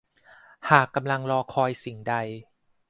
[0.69, 2.15] หากกำลังรอคอยสิ่งใด